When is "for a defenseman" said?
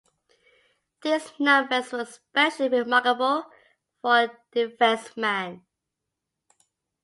4.01-5.61